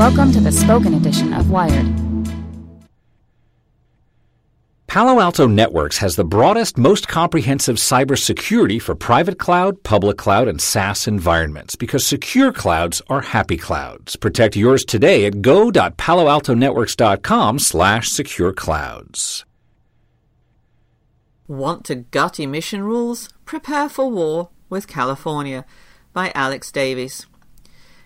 [0.00, 1.86] Welcome to the spoken edition of Wired.
[4.86, 10.58] Palo Alto Networks has the broadest, most comprehensive cybersecurity for private cloud, public cloud, and
[10.58, 14.16] SaaS environments because secure clouds are happy clouds.
[14.16, 19.44] Protect yours today at go.paloaltonetworks.com slash secure clouds.
[21.46, 23.28] Want to gut emission rules?
[23.44, 25.66] Prepare for war with California
[26.14, 27.26] by Alex Davies.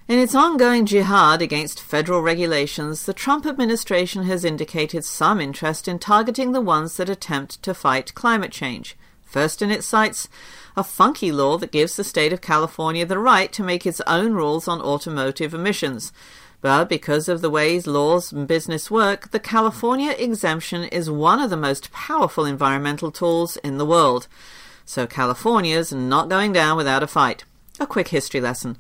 [0.07, 5.99] In its ongoing jihad against federal regulations, the Trump administration has indicated some interest in
[5.99, 8.99] targeting the ones that attempt to fight climate change.
[9.23, 10.29] First in its sights,
[10.77, 14.35] a funky law that gives the state of California the right to make its own
[14.35, 16.13] rules on automotive emissions.
[16.61, 21.49] But because of the ways laws and business work, the California exemption is one of
[21.49, 24.29] the most powerful environmental tools in the world.
[24.85, 27.45] So California's not going down without a fight.
[27.81, 28.77] A quick history lesson.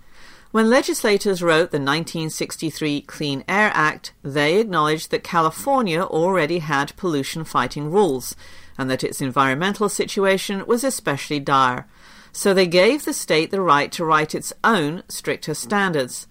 [0.54, 7.42] When legislators wrote the 1963 Clean Air Act, they acknowledged that California already had pollution
[7.42, 8.36] fighting rules,
[8.78, 11.88] and that its environmental situation was especially dire.
[12.30, 16.28] So they gave the state the right to write its own stricter standards.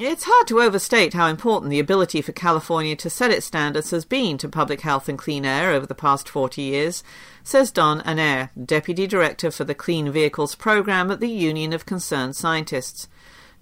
[0.00, 4.04] It's hard to overstate how important the ability for California to set its standards has
[4.04, 7.04] been to public health and clean air over the past 40 years,
[7.44, 12.34] says Don Anair, Deputy Director for the Clean Vehicles Program at the Union of Concerned
[12.34, 13.06] Scientists.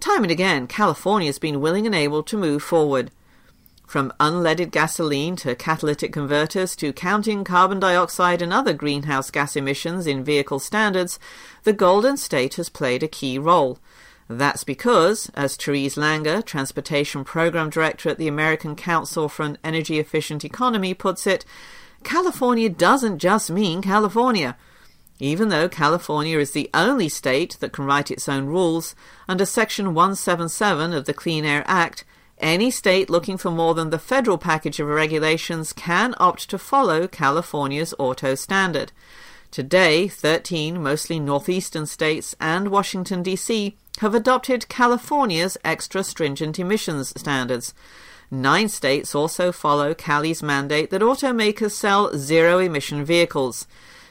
[0.00, 3.10] Time and again, California has been willing and able to move forward.
[3.84, 10.06] From unleaded gasoline to catalytic converters to counting carbon dioxide and other greenhouse gas emissions
[10.06, 11.19] in vehicle standards,
[11.64, 13.78] the Golden State has played a key role.
[14.28, 19.98] That's because, as Therese Langer, Transportation Program Director at the American Council for an Energy
[19.98, 21.44] Efficient Economy, puts it,
[22.04, 24.56] California doesn't just mean California.
[25.20, 28.94] Even though California is the only state that can write its own rules,
[29.28, 32.04] under Section 177 of the Clean Air Act,
[32.38, 37.08] any state looking for more than the federal package of regulations can opt to follow
[37.08, 38.92] California's auto standard.
[39.50, 43.76] Today, 13 mostly northeastern states and Washington, D.C.
[44.00, 47.74] have adopted California's extra stringent emissions standards.
[48.30, 53.66] Nine states also follow Cali's mandate that automakers sell zero emission vehicles.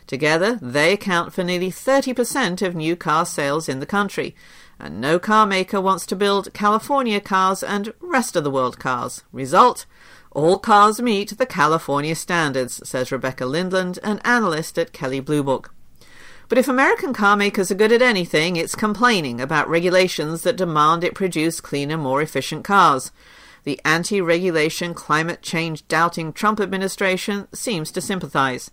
[0.07, 4.35] Together, they account for nearly 30% of new car sales in the country.
[4.79, 9.23] And no car maker wants to build California cars and rest of the world cars.
[9.31, 9.85] Result?
[10.31, 15.73] All cars meet the California standards, says Rebecca Lindland, an analyst at Kelley Blue Book.
[16.47, 21.03] But if American car makers are good at anything, it's complaining about regulations that demand
[21.03, 23.11] it produce cleaner, more efficient cars.
[23.65, 28.71] The anti regulation, climate change doubting Trump administration seems to sympathize.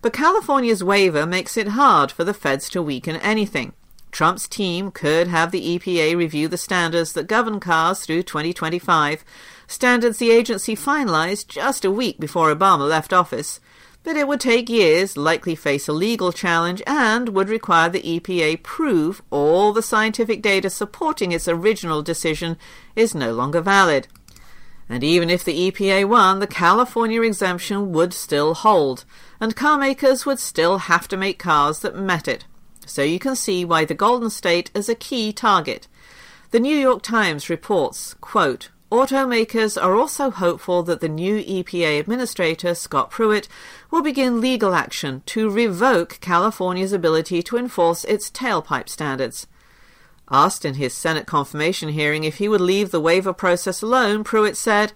[0.00, 3.72] But California's waiver makes it hard for the feds to weaken anything.
[4.10, 9.24] Trump's team could have the EPA review the standards that govern cars through 2025,
[9.66, 13.60] standards the agency finalized just a week before Obama left office.
[14.04, 18.62] But it would take years, likely face a legal challenge, and would require the EPA
[18.62, 22.56] prove all the scientific data supporting its original decision
[22.96, 24.06] is no longer valid.
[24.88, 29.04] And even if the EPA won, the California exemption would still hold,
[29.40, 32.44] and car makers would still have to make cars that met it.
[32.86, 35.88] So you can see why the Golden State is a key target.
[36.50, 42.74] The New York Times reports, quote, Automakers are also hopeful that the new EPA administrator,
[42.74, 43.46] Scott Pruitt,
[43.90, 49.46] will begin legal action to revoke California's ability to enforce its tailpipe standards.
[50.30, 54.56] Asked in his Senate confirmation hearing if he would leave the waiver process alone, Pruitt
[54.56, 54.92] said,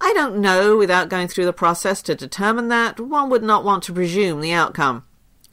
[0.00, 3.00] I don't know without going through the process to determine that.
[3.00, 5.04] One would not want to presume the outcome.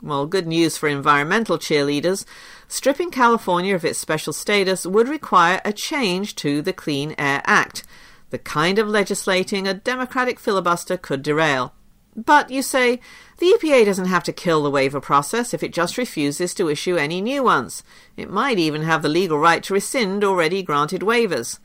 [0.01, 2.25] Well, good news for environmental cheerleaders.
[2.67, 7.83] Stripping California of its special status would require a change to the Clean Air Act,
[8.29, 11.73] the kind of legislating a Democratic filibuster could derail.
[12.15, 13.01] But, you say,
[13.39, 16.95] the EPA doesn't have to kill the waiver process if it just refuses to issue
[16.95, 17.83] any new ones.
[18.15, 21.59] It might even have the legal right to rescind already granted waivers.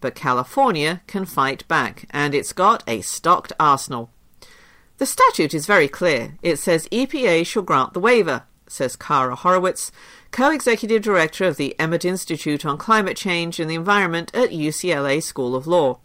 [0.00, 4.10] But California can fight back, and it's got a stocked arsenal.
[4.96, 6.36] The statute is very clear.
[6.42, 9.92] It says EPA shall grant the waiver, says Cara Horowitz,
[10.30, 15.54] co-executive director of the Emmett Institute on Climate Change and the Environment at UCLA School
[15.54, 15.98] of Law.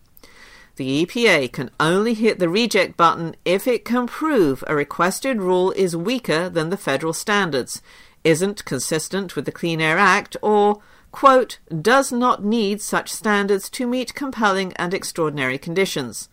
[0.77, 5.72] The EPA can only hit the reject button if it can prove a requested rule
[5.72, 7.81] is weaker than the federal standards,
[8.25, 10.81] isn't consistent with the Clean Air Act, or,
[11.13, 16.27] quote, does not need such standards to meet compelling and extraordinary conditions.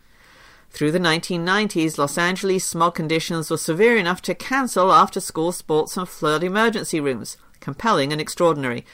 [0.71, 5.97] Through the 1990s, Los Angeles smog conditions were severe enough to cancel after school sports
[5.97, 8.85] and flood emergency rooms, compelling and extraordinary.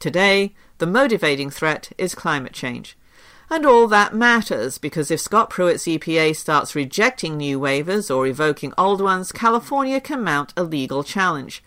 [0.00, 2.96] Today, the motivating threat is climate change.
[3.48, 8.72] And all that matters because if Scott Pruitt's EPA starts rejecting new waivers or revoking
[8.76, 11.62] old ones, California can mount a legal challenge.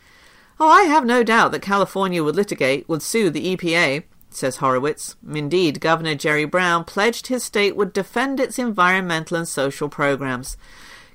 [0.59, 5.15] Oh, I have no doubt that California would litigate, would sue the EPA, says Horowitz.
[5.25, 10.57] Indeed, Governor Jerry Brown pledged his state would defend its environmental and social programs.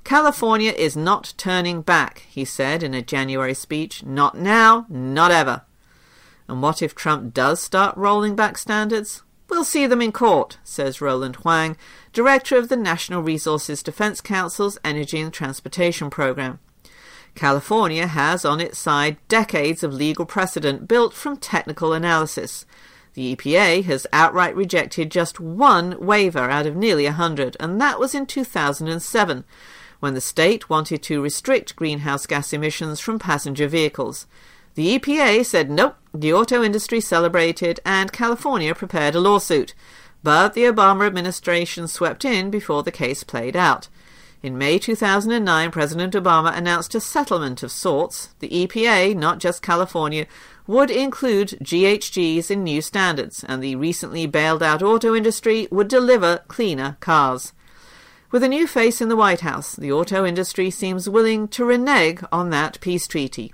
[0.03, 4.03] California is not turning back, he said in a January speech.
[4.03, 5.61] Not now, not ever.
[6.47, 9.23] And what if Trump does start rolling back standards?
[9.49, 11.77] We'll see them in court, says Roland Hwang,
[12.13, 16.59] director of the National Resources Defense Council's Energy and Transportation Program.
[17.35, 22.65] California has on its side decades of legal precedent built from technical analysis.
[23.13, 27.99] The EPA has outright rejected just one waiver out of nearly a hundred, and that
[27.99, 29.43] was in 2007,
[29.99, 34.27] when the state wanted to restrict greenhouse gas emissions from passenger vehicles.
[34.75, 39.73] The EPA said nope, the auto industry celebrated, and California prepared a lawsuit.
[40.21, 43.87] But the Obama administration swept in before the case played out.
[44.43, 48.35] In May 2009, President Obama announced a settlement of sorts.
[48.39, 50.27] The EPA, not just California,
[50.67, 56.43] would include GHGs in new standards, and the recently bailed out auto industry would deliver
[56.49, 57.53] cleaner cars.
[58.29, 62.19] With a new face in the White House, the auto industry seems willing to renege
[62.29, 63.53] on that peace treaty